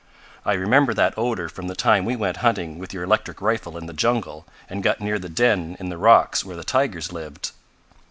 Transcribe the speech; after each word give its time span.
I 0.43 0.53
remember 0.55 0.95
that 0.95 1.13
odor 1.15 1.47
from 1.47 1.67
the 1.67 1.75
time 1.75 2.05
we 2.05 2.15
went 2.15 2.37
hunting 2.37 2.79
with 2.79 2.91
your 2.91 3.03
electric 3.03 3.39
rifle 3.39 3.77
in 3.77 3.85
the 3.85 3.93
jungle, 3.93 4.47
and 4.67 4.81
got 4.81 4.99
near 4.99 5.19
the 5.19 5.29
den 5.29 5.77
in 5.79 5.89
the 5.89 5.97
rocks 5.99 6.43
where 6.43 6.57
the 6.57 6.63
tigers 6.63 7.11
lived." 7.13 7.51